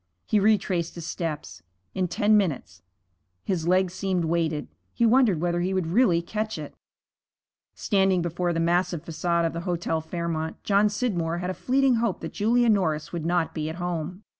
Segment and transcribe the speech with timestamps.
[0.25, 1.61] He retraced his steps.
[1.93, 2.81] In ten minutes
[3.43, 4.67] His legs seemed weighted.
[4.95, 6.73] He wondered whether he would really catch it.
[7.75, 12.21] Standing before the massive façade of the Hotel Fairmont, John Scidmore had a fleeting hope
[12.21, 14.23] that Julia Norris would not be at home.